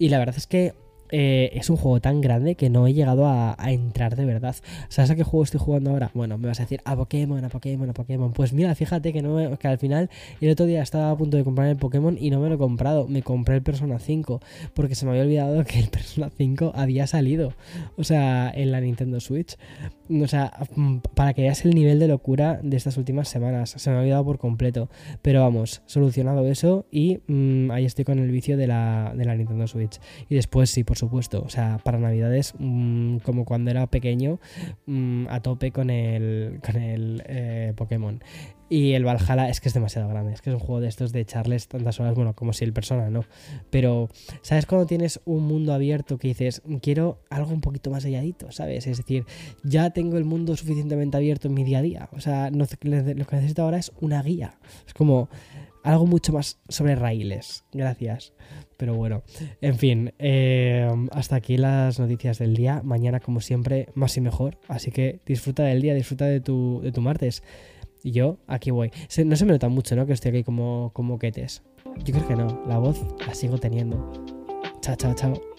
Y 0.00 0.08
la 0.08 0.18
verdad 0.18 0.34
es 0.36 0.48
que 0.48 0.74
eh, 1.10 1.50
es 1.54 1.70
un 1.70 1.76
juego 1.76 2.00
tan 2.00 2.20
grande 2.20 2.54
que 2.54 2.70
no 2.70 2.86
he 2.86 2.94
llegado 2.94 3.26
a, 3.26 3.56
entrar 3.66 4.16
de 4.16 4.24
verdad. 4.24 4.56
¿Sabes 4.88 5.10
a 5.10 5.14
qué 5.14 5.22
juego 5.22 5.44
estoy 5.44 5.60
jugando 5.60 5.90
ahora? 5.90 6.10
Bueno, 6.14 6.38
me 6.38 6.48
vas 6.48 6.60
a 6.60 6.64
decir 6.64 6.80
a 6.84 6.96
Pokémon, 6.96 7.44
a 7.44 7.48
Pokémon, 7.48 7.88
a 7.90 7.92
Pokémon. 7.92 8.32
Pues 8.32 8.52
mira, 8.52 8.74
fíjate 8.74 9.12
que, 9.12 9.22
no 9.22 9.58
que 9.58 9.68
al 9.68 9.78
final 9.78 10.10
el 10.40 10.50
otro 10.50 10.66
día 10.66 10.82
estaba 10.82 11.10
a 11.10 11.16
punto 11.16 11.36
de 11.36 11.44
comprar 11.44 11.68
el 11.68 11.76
Pokémon 11.76 12.16
y 12.18 12.30
no 12.30 12.40
me 12.40 12.48
lo 12.48 12.56
he 12.56 12.58
comprado. 12.58 13.06
Me 13.08 13.22
compré 13.22 13.56
el 13.56 13.62
Persona 13.62 13.98
5 13.98 14.40
porque 14.74 14.94
se 14.94 15.04
me 15.06 15.12
había 15.12 15.22
olvidado 15.22 15.64
que 15.66 15.78
el 15.78 15.88
Persona 15.88 16.30
5 16.36 16.72
había 16.74 17.06
salido. 17.06 17.52
O 17.96 18.04
sea, 18.04 18.50
en 18.54 18.72
la 18.72 18.80
Nintendo 18.80 19.20
Switch. 19.20 19.56
O 20.10 20.28
sea, 20.28 20.52
mm, 20.74 20.98
para 21.14 21.32
que 21.32 21.42
veas 21.42 21.64
el 21.64 21.74
nivel 21.74 21.98
de 21.98 22.08
locura 22.08 22.60
de 22.62 22.76
estas 22.76 22.96
últimas 22.96 23.28
semanas. 23.28 23.74
Se 23.76 23.90
me 23.90 23.96
ha 23.96 24.00
olvidado 24.00 24.24
por 24.24 24.38
completo. 24.38 24.88
Pero 25.22 25.40
vamos, 25.40 25.82
solucionado 25.86 26.46
eso 26.48 26.86
y 26.90 27.20
mm, 27.26 27.70
ahí 27.70 27.84
estoy 27.84 28.04
con 28.04 28.18
el 28.18 28.30
vicio 28.30 28.56
de 28.56 28.66
la, 28.66 29.12
de 29.16 29.24
la 29.24 29.34
Nintendo 29.34 29.66
Switch. 29.66 30.00
Y 30.28 30.34
después 30.34 30.70
sí, 30.70 30.84
por 30.84 30.93
supuesto. 30.96 31.42
O 31.42 31.48
sea, 31.48 31.80
para 31.82 31.98
Navidades, 31.98 32.54
mm, 32.58 33.18
como 33.18 33.44
cuando 33.44 33.70
era 33.70 33.86
pequeño, 33.86 34.40
mm, 34.86 35.26
a 35.28 35.40
tope 35.40 35.72
con 35.72 35.90
el, 35.90 36.60
con 36.64 36.76
el 36.76 37.22
eh, 37.26 37.72
Pokémon. 37.76 38.20
Y 38.70 38.92
el 38.94 39.04
Valhalla 39.04 39.48
es 39.48 39.60
que 39.60 39.68
es 39.68 39.74
demasiado 39.74 40.08
grande. 40.08 40.32
Es 40.32 40.40
que 40.40 40.50
es 40.50 40.54
un 40.54 40.60
juego 40.60 40.80
de 40.80 40.88
estos 40.88 41.12
de 41.12 41.20
echarles 41.20 41.68
tantas 41.68 42.00
horas, 42.00 42.14
bueno, 42.14 42.34
como 42.34 42.52
si 42.52 42.64
el 42.64 42.72
persona 42.72 43.10
no. 43.10 43.24
Pero, 43.70 44.08
¿sabes 44.42 44.66
cuando 44.66 44.86
tienes 44.86 45.20
un 45.26 45.44
mundo 45.46 45.72
abierto 45.74 46.18
que 46.18 46.28
dices, 46.28 46.62
quiero 46.80 47.20
algo 47.30 47.52
un 47.52 47.60
poquito 47.60 47.90
más 47.90 48.04
halladito, 48.04 48.50
¿sabes? 48.52 48.86
Es 48.86 48.96
decir, 48.96 49.26
ya 49.62 49.90
tengo 49.90 50.16
el 50.16 50.24
mundo 50.24 50.56
suficientemente 50.56 51.16
abierto 51.16 51.48
en 51.48 51.54
mi 51.54 51.62
día 51.62 51.78
a 51.78 51.82
día. 51.82 52.08
O 52.12 52.20
sea, 52.20 52.50
lo 52.50 52.66
que 52.66 52.88
necesito 53.36 53.62
ahora 53.62 53.78
es 53.78 53.92
una 54.00 54.22
guía. 54.22 54.58
Es 54.86 54.94
como 54.94 55.28
algo 55.84 56.06
mucho 56.06 56.32
más 56.32 56.58
sobre 56.68 56.96
raíles. 56.96 57.64
Gracias. 57.72 58.32
Pero 58.76 58.94
bueno, 58.94 59.22
en 59.60 59.76
fin, 59.76 60.12
eh, 60.18 60.88
hasta 61.12 61.36
aquí 61.36 61.56
las 61.56 62.00
noticias 62.00 62.38
del 62.38 62.56
día. 62.56 62.80
Mañana, 62.82 63.20
como 63.20 63.40
siempre, 63.40 63.88
más 63.94 64.16
y 64.16 64.20
mejor. 64.20 64.58
Así 64.66 64.90
que 64.90 65.20
disfruta 65.24 65.62
del 65.62 65.80
día, 65.80 65.94
disfruta 65.94 66.24
de 66.24 66.40
tu, 66.40 66.80
de 66.82 66.90
tu 66.90 67.00
martes. 67.00 67.42
Y 68.02 68.10
yo 68.10 68.38
aquí 68.46 68.70
voy. 68.70 68.90
no 69.24 69.36
se 69.36 69.44
me 69.44 69.52
nota 69.52 69.68
mucho, 69.68 69.94
¿no? 69.94 70.06
Que 70.06 70.14
estoy 70.14 70.30
aquí 70.30 70.42
como, 70.42 70.90
como 70.94 71.18
quetes. 71.18 71.62
Yo 72.04 72.14
creo 72.14 72.28
que 72.28 72.36
no. 72.36 72.62
La 72.66 72.78
voz 72.78 73.06
la 73.26 73.34
sigo 73.34 73.58
teniendo. 73.58 74.12
Chao, 74.80 74.96
chao, 74.96 75.14
chao. 75.14 75.53